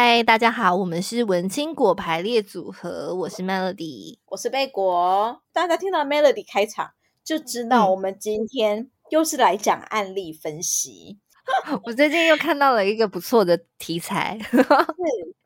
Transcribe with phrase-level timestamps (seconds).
[0.00, 5.42] 嗨，大家好，我们是文青果排列组合，我是 Melody，我是贝果。
[5.52, 6.92] 大家听到 Melody 开场，
[7.24, 11.18] 就知道我们今天又是来讲案例分析。
[11.66, 14.38] 嗯、 我最近又看到了一个不错的题材。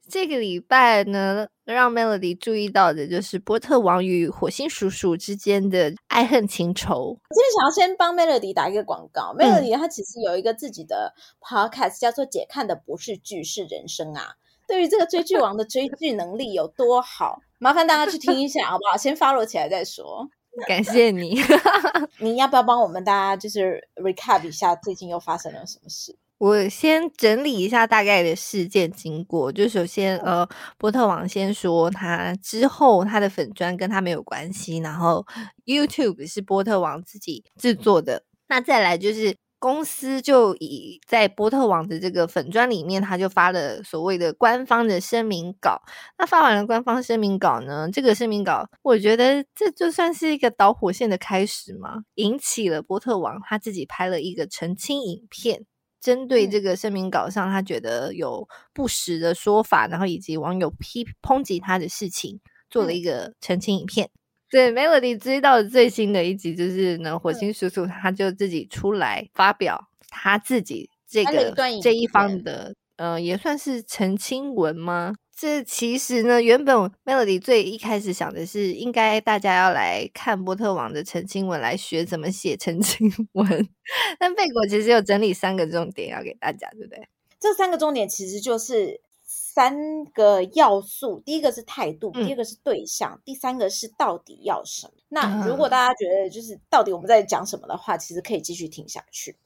[0.06, 7.18] 这个礼拜呢，让 Melody 注意到的就是波特王与火星叔叔之间的爱恨情仇。
[7.30, 9.34] 我这边想要先帮 Melody 打一个广告。
[9.38, 14.34] 嗯、Melody 她其实有一个自己的 podcast，叫做《姐看的不是剧，是人生》啊。
[14.66, 18.96] 对于这个追剧王的追剧能力有多好，麻烦大家去听一下，好不好？
[18.96, 20.28] 先 follow 起来再说。
[20.66, 21.40] 感谢你。
[22.20, 26.14] 你要不要帮我们大家就是 recap 一下最近又发生了什么事？
[26.38, 29.52] 我先整理一下大概的事件经过。
[29.52, 35.24] 就首先，呃，波特王先说他之后他的粉砖跟他没有关系，然后
[35.64, 38.24] YouTube 是波特王自己制作的。
[38.48, 45.80] 那再来就是公司就以在波特王的这个粉专里面，他就发了所谓的官方的声明稿。
[46.18, 55.64] 那发完了官方声明稿呢，这个声明稿我觉得这就算是一个导火线的开始嘛，引起了波特王他自己拍了一个澄清影片。
[56.00, 64.10] 针对这个声明稿上，他觉得有不实的说法，然后以及网友批抨击他的事情，做了一个澄清影片。
[64.52, 75.14] 对，Melody 追到最新的一集就是呢，火星叔叔他就自己出来发表他自己这个这一方的，呃，也算是澄清文吗？
[75.34, 83.68] 这其实呢，原本 Melody 最一开始想的是，应该大家要来看波特网的澄清文，来学怎么写澄清文。
[84.20, 87.08] 但贝果其实有整理三个重点要给大家，对不对？
[87.40, 89.00] 这三个重点其实就是
[89.54, 94.94] 三个要素：第一个是态度，嗯、第二个是对象，第三个是到底要什么。
[95.10, 99.36] 那如果大家觉得就是到底我们在讲什么的话，其实可以继续听下去。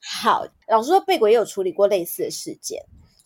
[0.00, 2.80] 好，老实说，贝果也有处理过类似的事件，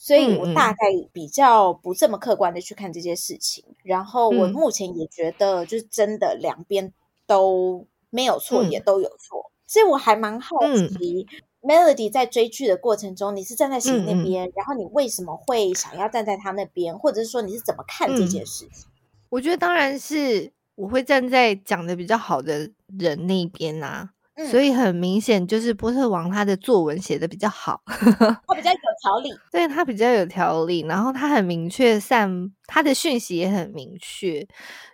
[0.07, 0.77] 所以我大概
[1.13, 3.65] 比较不这么客观的去看这些事情。
[3.67, 6.93] 嗯、然后我目前也觉得，就是真的两边
[7.27, 9.51] 都没有错，嗯、也都有错。
[9.67, 11.27] 所以我还蛮好奇、
[11.61, 14.49] 嗯、，Melody 在追剧的过程中，你是站在谁那边？
[14.49, 16.97] 嗯、然后你为什么会想要站在他那边？
[16.97, 18.89] 或者是说你是怎么看这件事情？
[19.29, 24.11] 我觉得当然是我会站在讲的比较好的人那边啊。
[24.51, 34.47] 所以很明显，就是波特王他的作文写的比较好， 他比较有条理，对，他比较有条理，然后他很明确散他的讯息也很明确，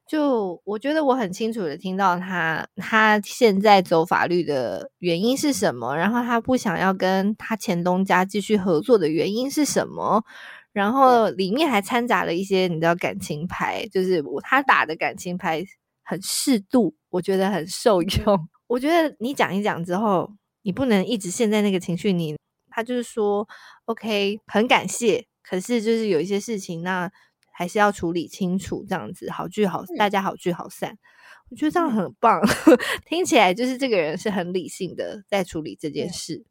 [0.07, 10.23] 就我觉得我很清楚的听到他他现在走法律的原因是什么，然后他不想要跟他前东家继续合作的原因是什么，
[10.73, 15.65] 然后里面还掺杂了一些你知道感情牌，就是他打的感情牌
[16.05, 18.49] 很适度，我觉得很受用。
[18.73, 22.35] 我觉得你讲一讲之后，你不能一直陷在那个情绪里。
[22.71, 23.47] 他就是说
[23.85, 27.11] ，OK，很感谢，可是就是有一些事情，那
[27.53, 30.97] 还是要处理清楚，这样子好聚好，大家好聚好散。
[31.51, 32.41] 我觉得这样很棒，
[33.05, 36.43] 听起来就是这个人是很理性的在处理这件事。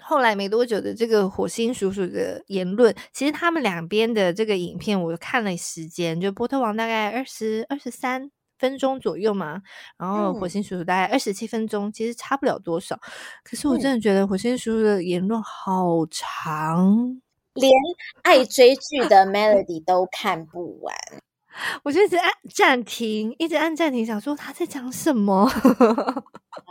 [0.00, 8.30] 后来没多久的这个火星叔叔的言论，其实他们两边的这个影片，我看了时间，就波特王大概二十二十三。
[8.58, 9.60] 分钟左右嘛，
[9.98, 12.98] 然后火星叔叔大概二十七分钟，嗯、其实差不了多少。
[13.42, 17.20] 可是我真的觉得火星叔叔的言论好长，
[17.54, 17.70] 连
[18.22, 20.94] 爱 追剧的 Melody 都看不完。
[21.82, 25.50] 我就一直按暂停，一直按暂停，想说他在讲什么。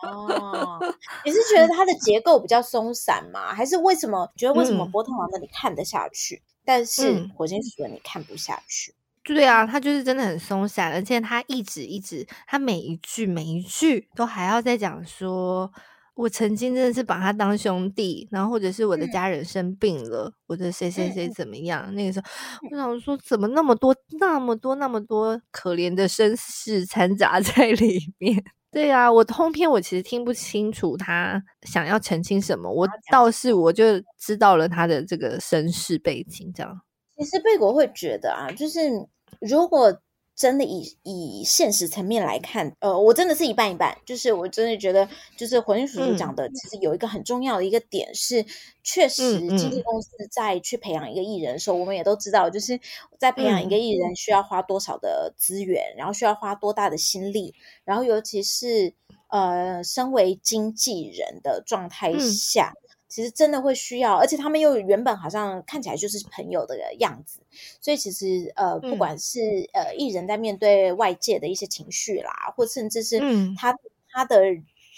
[0.04, 0.80] 哦，
[1.26, 3.52] 你是觉得 他的结构比较松散吗？
[3.52, 8.94] 还是为什么觉得为什么波特王的你看得下去，嗯、但是火星叔叔的你看不下去？
[9.26, 15.72] 对啊，他就是真的很松散，而且他一直一直，他每一句每一句都还要再讲说，
[16.14, 22.26] 我曾经真的是把他当兄弟，然后或者是我的家人生病了，我的谁谁谁怎么样，那个时候
[22.70, 28.44] 我想说，怎么那么多那么多那么多可怜的身世掺杂 在里面？
[28.72, 33.86] 对啊，我通篇我其实听不清楚他想要澄清什么，我倒是我就
[34.20, 36.85] 知道了他的这个身世背景，这样。
[37.18, 39.08] 其实贝果会觉得啊，就是。
[39.42, 40.00] 如果
[40.34, 43.98] 真的以以现实层面来看，呃，我真的是一半一半。
[44.06, 48.46] 就是我真的觉得，就是火星叔叔讲的，其实有一个很重要的一个点是，嗯、
[48.82, 52.80] 确实经纪公司在去培养一个艺人的时候，嗯、我们也都知道，就是
[53.20, 57.54] 在培养一个艺人需要花多少的资源，嗯、然后需要花多大的心力，
[57.84, 58.94] 然后尤其是
[59.28, 62.72] 呃，身为经纪人的状态下。
[62.74, 62.85] 嗯
[63.16, 67.40] 其实真的会需要，而且他们又原本好像看起来就是朋友的样子，
[67.80, 69.40] 所以其实呃，不管是
[69.72, 73.18] 呃艺人在面对外界的一些情绪啦，或甚至是
[73.56, 73.78] 他、嗯、
[74.10, 74.42] 他的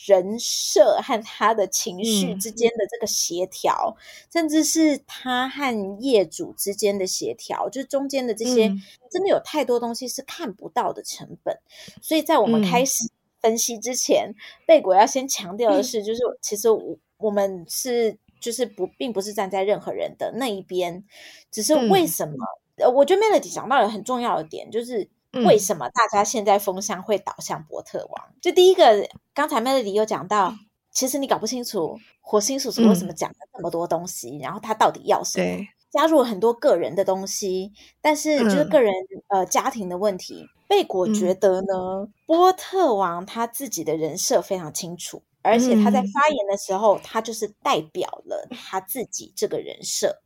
[0.07, 4.01] 人设和他的情绪之间的这个协调，嗯、
[4.33, 8.67] 甚至是他和业主之间的协调，就是中间的这些，
[9.11, 11.55] 真的有太多东西是看不到的成本，
[12.01, 13.07] 所以在我们开始
[13.41, 14.33] 分析之前，
[14.65, 16.97] 贝果要先强调的是，就是其实我。
[17.17, 21.03] 我们是就是不，并不是站在任何人的那一边，
[21.51, 22.35] 只是为什么？
[22.77, 25.09] 呃、嗯，我觉得 Melody 讲到了很重要的点，就是
[25.45, 28.25] 为什么大家现在风向会倒向波特王？
[28.29, 30.53] 嗯、就第一个，刚才 Melody 有讲到，
[30.91, 35.67] 其实你搞不清楚火星叔叔为什么讲了那么多东西，嗯、然后他到底要什么？
[35.89, 37.71] 加入了很多个人的东西，
[38.01, 38.93] 但是就是个人、
[39.29, 40.45] 嗯、呃家庭的问题。
[40.67, 45.23] 贝果觉得呢，嗯、波特王他自己的人设非常清楚。
[45.47, 50.21] 而且他在发言的时候，嗯、他就是代表了他自己这个人设，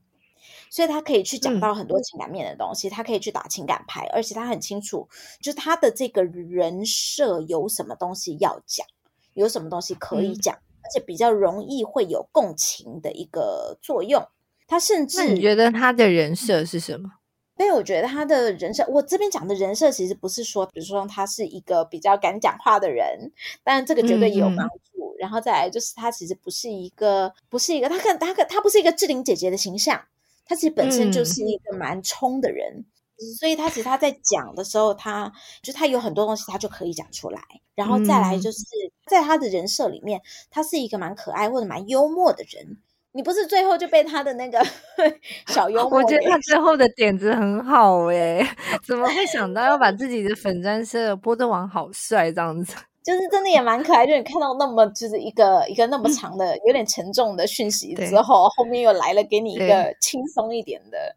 [0.69, 5.07] 所以他可以去讲到很多情感面的东西，嗯、他可以去打情感牌，而且他很清楚，
[5.41, 8.85] 就是他的这个人设有什么东西要讲，
[9.33, 14.27] 有什么东西可以讲，嗯、而且比较容易会有共情的一个作用。
[14.67, 17.09] 他甚至，你觉得他的人设是什么？
[17.57, 23.31] 所以我觉得他的人设，我这边讲的人设其实不是说，比如说他是一个比较敢讲话的人，
[23.63, 24.90] 但这个绝对也有帮助。
[25.21, 30.01] 嗯然后再来就是，他其实不是一个，不是一个，他看他可他不是一个志玲姐姐的形象，
[30.45, 35.31] 他其实本身就是一个蛮冲的人，嗯、所以他其实他在讲的时候，他
[35.61, 37.39] 就他有很多东西他就可以讲出来。
[37.75, 40.19] 然后再来就是，嗯、在他的人设里面，
[40.49, 42.77] 他是一个蛮可爱或者蛮幽默的人。
[43.13, 44.59] 你不是最后就被他的那个
[45.47, 45.99] 小幽默？
[45.99, 48.43] 我觉得他最后的点子很好诶，
[48.87, 52.75] 怎么会想到要把自己的粉砖设波特王好帅这样子？
[53.03, 61.15] 就是真的也蛮可爱，就你看到那么就是一个一个那么长的、有点沉重的讯息之后，后面又来了给你一个轻松一点的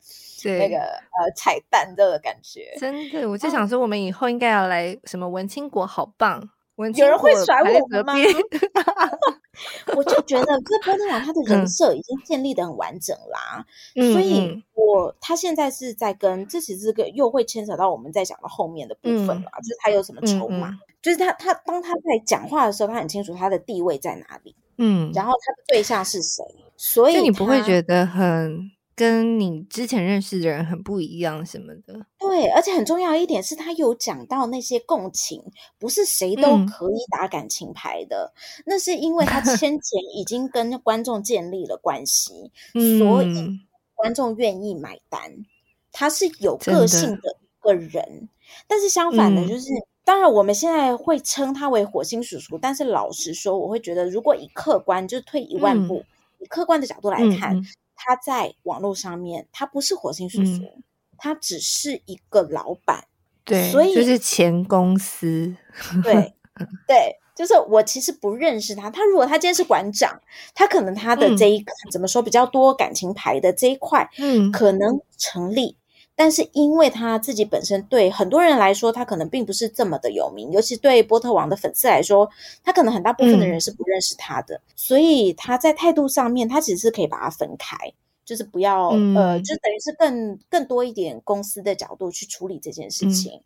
[0.58, 2.74] 那个呃彩蛋的感觉。
[2.78, 8.14] 真的，我就想说，我们以后应该要来什么文青国好棒，文有人会甩我们吗？
[9.94, 13.64] 我就觉得这波特王他的人设已经建立的很完整啦，
[13.94, 20.76] 所以我他现在是在跟这其实这个又会牵扯到我们在讲的后面的部分啦，就是他有什么筹码。
[21.04, 26.42] 就是他，他当他在讲话的时候，他很清楚他的地位在哪里，嗯，然后他的对象是谁，
[26.78, 32.06] 所以你不会觉得很跟你之前认识的人很不一样什么的。
[32.18, 35.42] 对，而且很重要一点是他有讲到那些共情，
[35.78, 43.60] 不是谁都可以打感情牌的，嗯、那是因为他 先前已经跟观众建立了关系，嗯、所以
[43.94, 45.44] 观众愿意买单。
[45.92, 48.30] 他是有个性的一个人，
[48.66, 49.66] 但是相反的，就是。
[50.04, 56.04] 嗯当然，我们现在会称他为火星叔叔，但是老实说，我会觉得，如果以客观，就是退一万步，嗯、
[56.40, 57.66] 以客观的角度来看，嗯、
[57.96, 60.82] 他在网络上面，他不是火星叔叔，嗯、
[61.16, 63.06] 他只是一个老板，
[63.46, 65.56] 对，所以就是前公司，
[66.02, 66.34] 对
[66.86, 68.90] 对，就是我其实不认识他。
[68.90, 70.20] 他如果他今天是馆长，
[70.54, 75.78] 他可能他的这一、嗯、怎么说比较多感情牌的这一块，嗯，可能成立。
[76.16, 82.30] 但是因为他自己本身对很多人来说，他可能并不是这么的有名，尤其对波特王的粉丝来说，
[82.62, 87.76] 他可能很大部分的人是不认识他的，嗯、所以他在态度上面，他其实是可以把它分开，
[88.24, 93.32] 就是不要、嗯、呃，就等于是更更多一点公司的角度去处理这件事情。
[93.32, 93.44] 嗯、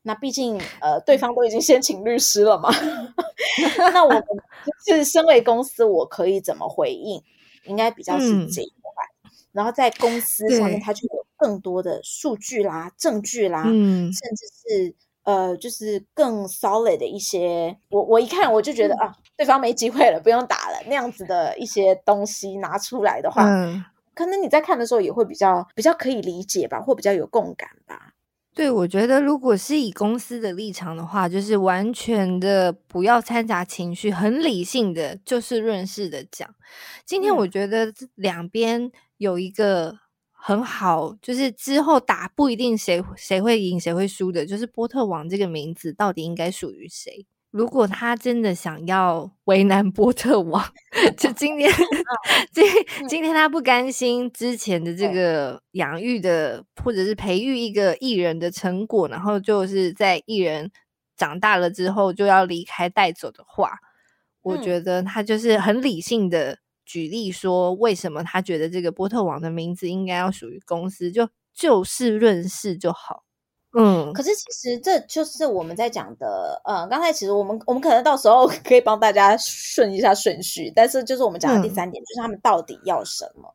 [0.00, 2.70] 那毕竟呃，对方都已经先请律师了嘛，
[3.92, 4.24] 那我们
[4.86, 7.22] 就是身为公司，我可以怎么回应？
[7.64, 11.25] 应该比较是这一块，嗯、然后在公司上面，他就有。
[11.46, 28.14] 更多的数据啦、证据啦，嗯，甚至是呃，就是更 solid 的一些，我我一看我就觉得、嗯、啊，对方没机会了，不用打了，那样子的一些东西拿出来的话，嗯，可能你在看的时候也会比较比较可以理解吧，或比较有共感吧。
[28.52, 36.48] 对，我觉得如果是以公司的立场的话，就是完全的不要掺杂情绪，很理性的就事论事的讲。
[37.04, 40.05] 今天我觉得两边有一个。
[40.48, 47.26] 很好，就是之后打不一定谁谁会赢谁会输的，就是波特王这个名字到底应该属于谁？
[47.50, 50.64] 如果他真的想要为难波特王，
[51.16, 51.68] 就今天
[52.54, 52.64] 今
[53.08, 60.70] 今天他不甘心之前的这个养育的或者是培育一个艺人的成果，然后就是在艺人
[61.16, 63.72] 长大了之后就要离开带走的话，
[64.42, 66.58] 我觉得他就是很理性的。
[66.86, 71.12] 举例说，为什么他觉得这个波特网的名字应该要属于公司？
[71.12, 73.24] 就就事论事就好。
[73.78, 83.54] 嗯，可是其实这就是我们在讲的，呃，刚才其实我们我们可能到时候 可以帮大家顺一下顺序，但是就是我们讲的第三点，嗯、就是他们到底要什么？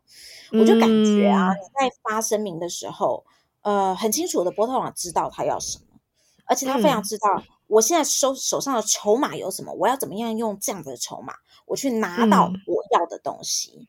[0.52, 3.26] 我就感觉啊，你在发声明的时候，
[3.62, 5.98] 呃，很清楚的波特网知道他要什么，
[6.46, 11.34] 而且他非常知道我现在手手上的筹码有什么，我要怎么样用这样的筹码，
[11.72, 13.72] 我去拿到我要的东西。
[13.80, 13.88] 嗯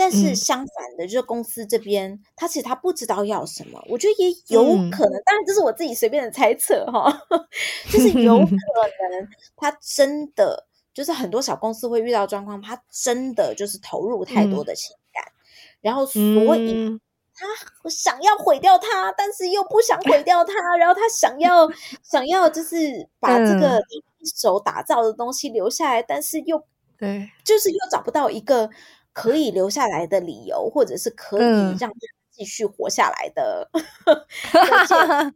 [0.00, 7.10] 但是相反的，就是公司这边，他其实他不知道要什么，我觉得也有可能，当然这是我自己随便的猜测哈，
[7.90, 8.46] 就是有可
[9.10, 15.32] 能他真的就是很多小公司会遇到状况，他真的就是投入太多的情感，
[15.80, 17.00] 然后所以
[17.34, 21.68] 他想要毁掉他，但是又不想毁掉他，然后他想要
[22.04, 23.80] 想要就是把这个
[24.20, 26.62] 一手打造的东西留下来，但是又
[26.98, 28.68] 对，就是又找不到一个。
[29.14, 31.42] 可以留下来的理由，或者是可以
[31.76, 31.96] 让他
[32.30, 33.68] 继续活下来的，
[34.54, 35.34] 嗯、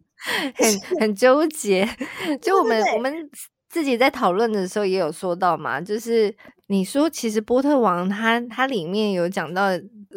[0.55, 1.89] 很 很纠结。
[2.41, 3.13] 就我们我们
[3.69, 6.33] 自己在讨论的时候也有说到嘛，就是
[6.73, 9.69] 你说其实波特王他他里面有讲到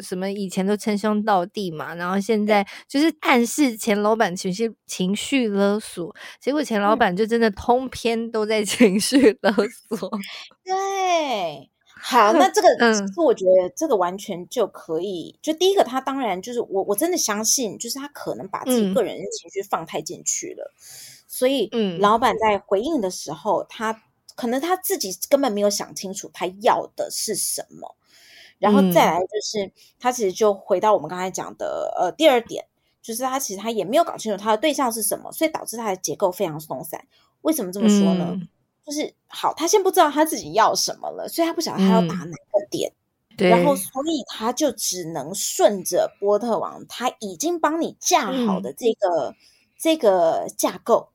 [0.01, 9.51] 什么，以前都称兄道弟嘛，然后现在就是暗示钱老板情绪情绪勒索，结果钱老板就真的通篇都在 情绪勒
[9.89, 10.19] 索，嗯、
[10.63, 11.69] 对。
[11.97, 15.33] 好，那这个 其实我觉得这个完全就可以。
[15.35, 20.77] 嗯、就第一个，他当然就是我，我真的相信，就是他可能把自己个人的情绪放太进去了，嗯、
[21.27, 24.03] 所以，嗯，老板在回应的时候，嗯、他
[24.35, 27.95] 可能他自己根本没有想清楚他要的是什么。
[28.59, 32.65] 然后再来就是，嗯、他其实就回到我们刚才讲的，呃，第二点，
[33.01, 37.05] 就是他其实他也没有搞清楚他的对象是什么，所以导致他的结构非常松散。
[37.41, 38.27] 为什么这么说呢？
[38.31, 38.47] 嗯
[38.85, 42.91] 就是好，他先不知道他自己要什么了，所以他不晓得他要打哪个点，
[43.31, 49.35] 嗯、对，然后所以他就只能顺着波特王他已经帮你架好的这个、嗯、
[49.75, 51.09] 这个架构，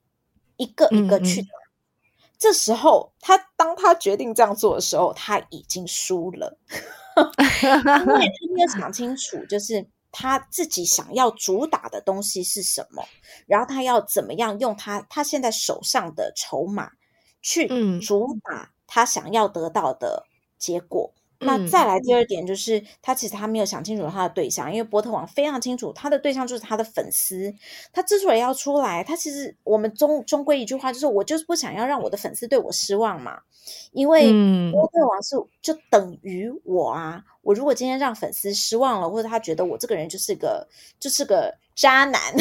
[0.56, 1.59] 一个一个去打。
[2.40, 6.59] 这时候他当他决定这样做的时候，他已经输了，
[7.62, 13.04] 因为他没有想清楚，就是他自己想要主打的东西是什么，
[13.47, 16.90] 然后他要怎么样用他他现在手上的筹码。
[17.42, 17.66] 去
[18.02, 20.26] 主打他想要得到的
[20.59, 21.11] 结果。
[21.16, 27.54] 嗯、那再来第二点就是，他其实他没有想清楚他的对象，因为波特王非常清楚他的对象就是他的粉丝。
[27.92, 33.40] 他之所以要出来，他其实我们终终归一句话就是，我就是不想要让我的粉丝对我失望嘛。
[33.92, 34.30] 因为
[34.70, 40.66] 波特王是就等于我啊，我如果今天让粉丝失望了，或者他觉得我这个人就是个
[40.99, 42.20] 就是个渣男。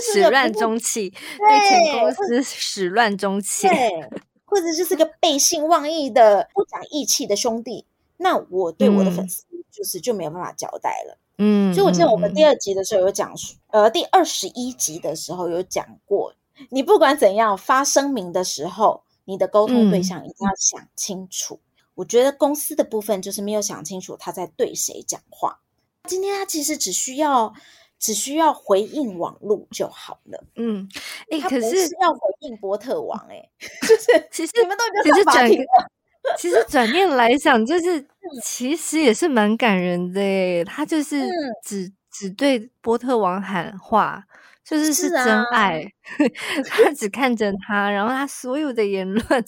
[0.00, 4.08] 始乱终弃，对前公司始乱终弃，对，
[4.52, 7.86] 或者就是个背信忘义的、不讲义气的兄弟，
[8.18, 11.16] 那我对我的粉丝就是就没有办法交代了。
[11.38, 13.32] 嗯，所以我记得我们第二集的时候有讲，
[13.68, 16.34] 呃，第二十一集的时候有讲过，
[16.68, 21.58] 你不管怎样发声明的时候，你的沟通对象一定要想清楚。
[21.94, 25.60] 我觉得公司的部分就是没有想清楚他在对谁讲话。
[26.04, 27.54] 今天他其实只需要。
[28.02, 30.44] 只需要回应网络就好了。
[30.56, 30.88] 嗯，
[31.30, 33.48] 哎、欸，可是要回应波特王、欸， 哎，
[33.86, 35.88] 就是其实你们都已经上法庭了。
[36.36, 38.04] 其实转念来想，就是
[38.42, 40.64] 其实也是蛮感人的、欸。
[40.64, 41.28] 他就是
[41.62, 44.24] 只、嗯、只对波特王喊话，
[44.64, 45.80] 就是是真爱。
[45.80, 45.86] 啊、
[46.68, 49.44] 他只看着他，然后他所有的言论，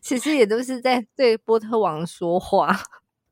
[0.00, 2.74] 其实也都是在对波特王说话。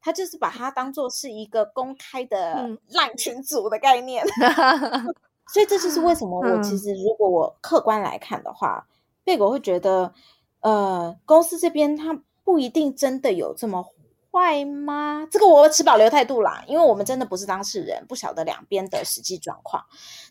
[0.08, 5.14] 他就是把它当做是一个公开的烂群组的概念，嗯、
[5.52, 8.86] 所以这就是为什么我其实如果我客观来看的话，
[9.22, 10.14] 贝果、嗯、会觉得，
[10.60, 13.84] 呃，公司这边他不一定真的有这么
[14.32, 15.28] 坏吗？
[15.30, 19.84] 这个我持保留态度啦，因为我们真的不是当事人，不晓得两边的实际状况。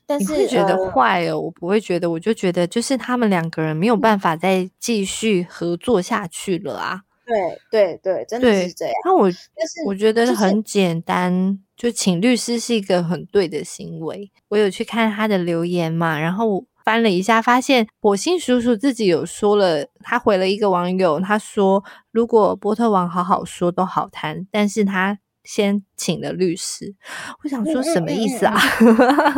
[0.07, 7.03] 但是你觉得坏哦，呃、我不会觉得，我就觉得就是他们两个人没有办法再继续合作下去了啊。
[7.27, 8.93] 对对对，真的是这样。
[9.03, 14.31] 那我就是我觉得很简单，就是、就请律师是一个很对的行为。
[14.47, 26.95] 我有去看他的留言嘛，然后翻了一下，发现火星叔叔自己有说了，他回了一个网友，他说如果波特王好好说都好谈，但是他先请了律师。
[27.43, 28.57] 我想说什么意思啊？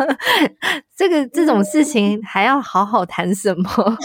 [0.96, 3.98] 这个这种事情还要好好谈什么？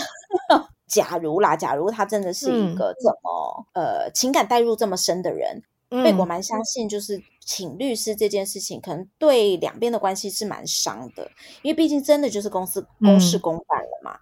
[0.94, 11.28] 假如啦，假如他真的是一个这么、嗯、呃情感代入这么深的人，贝果蛮相信，就是请律师这件事情，可能对两边的关系是蛮伤的，
[11.62, 14.12] 因为毕竟真的就是公司公事公办了嘛。
[14.12, 14.20] 嗯、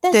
[0.00, 0.18] 但是，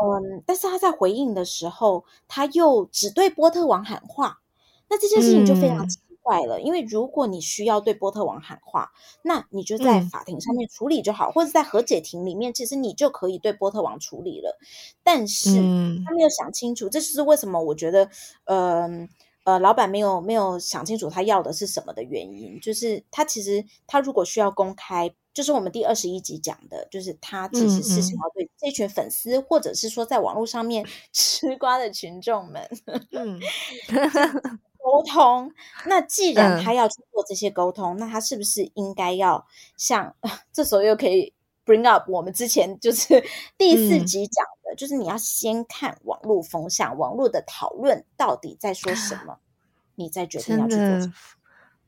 [0.00, 4.40] 嗯，但是他在回应的时候，他又只对波特王喊话，
[4.88, 8.90] 那这件事情就非常奇怪了，因为如果你需要对波特王喊话，
[9.22, 14.58] 那你就在法庭上面处理就好，嗯、或者在和解庭里面，其实你就可以对波特王处理了。
[15.02, 15.50] 但是
[16.04, 18.08] 他没有想清楚，嗯、这就是为什么我觉得，
[18.46, 18.88] 呃
[19.44, 25.14] 呃，老板没有没有想清楚他要的是什么的原因，就是他其实他如果需要公开。
[25.34, 32.62] 就是我们第二十一集讲的，就是他其实是想要对这群粉丝，嗯嗯、或者是说在网络上面 吃瓜的群众们，
[33.10, 33.40] 嗯，
[34.84, 35.50] 沟通。
[35.86, 40.14] 那既然他要去做这些沟通，嗯、那他是不是应该要像
[40.52, 41.32] 这时候又可以
[41.64, 43.24] bring up 我们之前就是
[43.56, 49.38] 第四集讲的，嗯、就是你要先看网络风向，网络的讨论到底在说什么，
[49.94, 51.12] 你再决定要去做。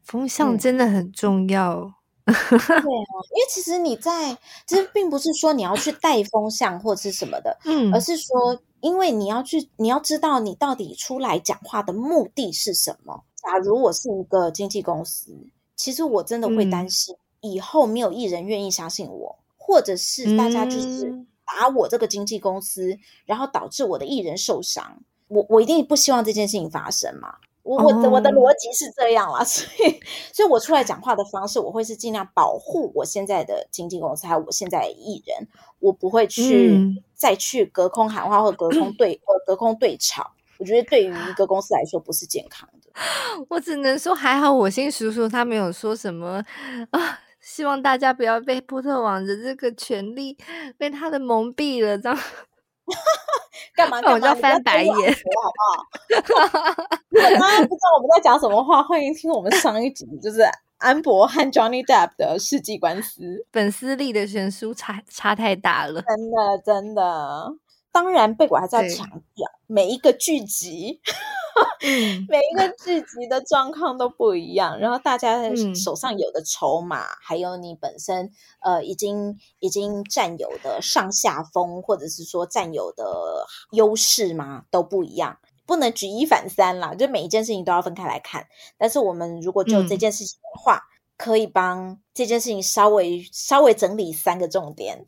[0.03, 1.75] 风向真的很重要。
[1.75, 1.93] 嗯
[2.29, 4.37] 对啊，因为其实你在，
[4.67, 13.25] 其实并不是说你要去带风向或者是什么的，嗯，而是说，因为你要去，你要知道你到底出来讲话的目的是什么。
[13.35, 15.33] 假如我是一个经纪公司，
[15.75, 27.39] 其实我真的会担心以后没有艺人愿意相信我，或者是大家就是打我这个经纪公司，然后导致我的艺人受伤，我我一定不希望这件事情发生嘛。
[27.65, 30.01] 我我的我的逻辑是这样啦，所以
[30.33, 35.49] 所以我出来讲话的方式，我会是尽量保护我现在的经纪公司，还有我现在的艺人，
[35.81, 40.31] 我不会去、嗯、再去隔空喊话或隔空对 呃隔空对吵。
[40.59, 42.91] 我觉得对于一个公司来说不是健康的。
[43.51, 46.43] 我只能说还好，我新叔叔他没有说什么
[46.93, 50.37] 啊，希望大家不要被波特王的这个权利
[50.79, 52.19] 被他的蒙蔽了，这样。
[53.75, 54.15] 干嘛 干嘛？
[54.15, 56.87] 我就要翻白眼，好不好？
[57.11, 60.41] 如果大家不知道我们在讲什么话，欢迎听我们上一集，就是
[60.79, 67.53] 安博和 Johnny Depp 的世纪官司，粉丝力的悬殊差差太大了，真的真的。
[67.91, 71.01] 当然，贝果还是要强调每一个剧集。
[72.29, 75.41] 每一个剧集的状况都不一样，然后大家
[75.75, 78.31] 手上有的筹码，嗯、还有你本身
[78.61, 86.95] 呃已经已经占有的上下风，或者是说占有的优势嘛，都不一样，不能举一反三啦。
[86.95, 88.47] 就每一件事情都要分开来看。
[88.79, 95.05] 但是我们如果就这件事情的话，嗯、可以帮这件事情稍微稍微整理三个重点。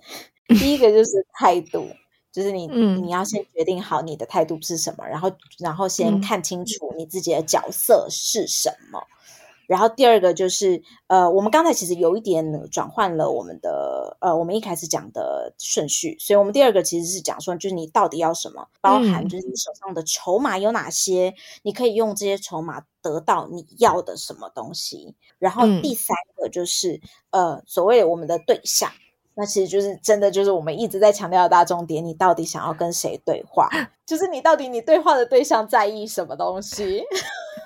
[0.49, 1.89] 第一个就是态度。
[2.31, 9.01] 就是你，嗯、你要先决定好你的态度是什么，然后，然后先看清楚你自己的角色是什么。
[9.01, 9.38] 嗯、
[9.69, 25.15] 然后第二个就是，呃，我们刚才其实有一点转换了我们的，呃，我们一开始讲的顺序，所以我们第二个其实是讲说，就是你到底要什么，包含就是你手上的筹码有哪些，嗯、你可以用这些筹码得到你要的什么东西。
[25.39, 26.95] 然后第三个就是，
[27.31, 28.91] 嗯、呃，所谓我们的对象。
[29.35, 33.69] 那其实就是真的，就是我们一直在强调的大重点，你到底想要跟谁对话？
[34.05, 37.05] 就是你到底你对话的对象在意什么东西？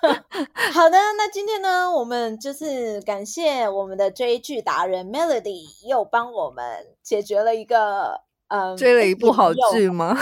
[0.73, 10.15] 好的，那今天呢，我们就是感谢我们的追剧达人 Melody 又帮我们解决了一个嗯，追了一部好剧吗？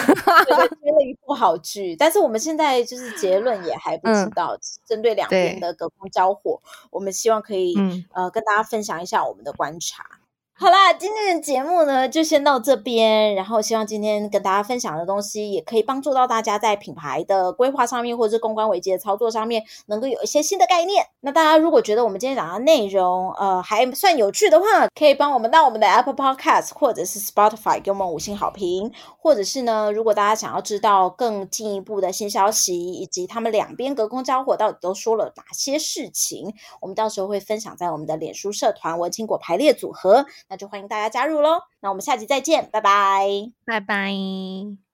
[0.47, 4.57] 对， 追了一部好剧，但是我们现在就是结论也还不知道。
[4.87, 10.20] 针、嗯、对两边的隔空交火，我们希望可以、嗯、呃跟大家分享一下我们的观察。
[10.63, 21.07] 好啦，今天的节目呢就先到这边，然后希望今天跟大家分享的东西也可以帮助到大家在品牌的规划上面，或者是公关危机的操作上面，能够有一些新的概念。
[21.23, 40.27] 那大家如果觉得我们今天讲的内容，呃，还算有趣的话，可以帮我们到我们的 Apple Podcast 或者是 Spotify 给我们五星好评，或者是呢，如果大家想要知道更进一步的新消息，以及他们两边隔空交火到底都说了哪些事情，我们到时候会分享在我们的脸书社团“文青果排列组合”。
[40.51, 41.61] 那就欢迎大家加入喽！
[41.81, 44.90] 那我们下集再见，拜拜，拜拜。